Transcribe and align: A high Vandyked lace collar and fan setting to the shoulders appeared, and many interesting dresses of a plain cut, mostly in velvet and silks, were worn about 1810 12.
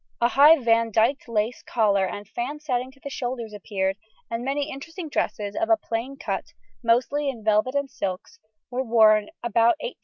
A 0.19 0.29
high 0.29 0.55
Vandyked 0.57 1.27
lace 1.27 1.61
collar 1.61 2.07
and 2.07 2.27
fan 2.27 2.59
setting 2.59 2.89
to 2.91 2.99
the 2.99 3.11
shoulders 3.11 3.53
appeared, 3.53 3.97
and 4.31 4.43
many 4.43 4.67
interesting 4.71 5.09
dresses 5.09 5.55
of 5.55 5.69
a 5.69 5.77
plain 5.77 6.17
cut, 6.17 6.53
mostly 6.83 7.29
in 7.29 7.43
velvet 7.43 7.75
and 7.75 7.87
silks, 7.87 8.39
were 8.71 8.81
worn 8.81 9.27
about 9.43 9.77
1810 9.81 9.91
12. 9.93 9.95